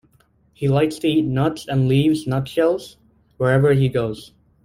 [0.51, 2.97] He likes to eat nuts and leaves nutshells
[3.37, 4.31] wherever he goes.